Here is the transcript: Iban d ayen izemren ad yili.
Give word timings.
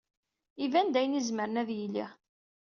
Iban 0.63 0.87
d 0.93 0.95
ayen 0.99 1.19
izemren 1.19 1.59
ad 1.61 1.69
yili. 1.77 2.05